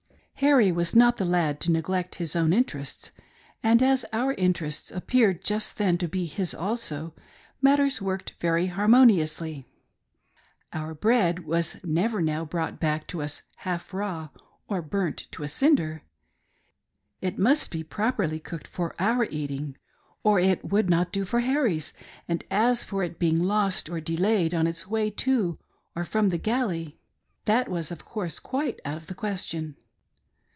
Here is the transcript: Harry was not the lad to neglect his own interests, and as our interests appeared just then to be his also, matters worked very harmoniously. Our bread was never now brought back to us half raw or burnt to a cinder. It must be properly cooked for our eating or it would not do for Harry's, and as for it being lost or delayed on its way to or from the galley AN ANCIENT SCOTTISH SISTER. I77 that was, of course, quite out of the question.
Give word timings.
Harry 0.41 0.71
was 0.71 0.95
not 0.95 1.17
the 1.17 1.23
lad 1.25 1.59
to 1.61 1.69
neglect 1.71 2.15
his 2.15 2.35
own 2.35 2.51
interests, 2.51 3.11
and 3.61 3.79
as 3.79 4.03
our 4.11 4.33
interests 4.33 4.89
appeared 4.89 5.43
just 5.43 5.77
then 5.77 5.99
to 5.99 6.07
be 6.07 6.25
his 6.25 6.51
also, 6.55 7.13
matters 7.61 8.01
worked 8.01 8.33
very 8.39 8.65
harmoniously. 8.65 9.67
Our 10.73 10.95
bread 10.95 11.45
was 11.45 11.77
never 11.83 12.23
now 12.23 12.43
brought 12.43 12.79
back 12.79 13.05
to 13.09 13.21
us 13.21 13.43
half 13.57 13.93
raw 13.93 14.29
or 14.67 14.81
burnt 14.81 15.27
to 15.33 15.43
a 15.43 15.47
cinder. 15.47 16.01
It 17.21 17.37
must 17.37 17.69
be 17.69 17.83
properly 17.83 18.39
cooked 18.39 18.67
for 18.67 18.95
our 18.97 19.25
eating 19.29 19.77
or 20.23 20.39
it 20.39 20.65
would 20.71 20.89
not 20.89 21.11
do 21.13 21.23
for 21.23 21.41
Harry's, 21.41 21.93
and 22.27 22.43
as 22.49 22.83
for 22.83 23.03
it 23.03 23.19
being 23.19 23.37
lost 23.43 23.89
or 23.89 24.01
delayed 24.01 24.55
on 24.55 24.65
its 24.65 24.87
way 24.87 25.11
to 25.11 25.59
or 25.95 26.03
from 26.03 26.29
the 26.29 26.39
galley 26.39 26.75
AN 26.75 26.81
ANCIENT 26.81 26.95
SCOTTISH 26.95 27.43
SISTER. 27.43 27.45
I77 27.45 27.45
that 27.65 27.69
was, 27.71 27.91
of 27.91 28.05
course, 28.05 28.39
quite 28.39 28.79
out 28.83 28.97
of 28.97 29.05
the 29.05 29.13
question. 29.13 29.75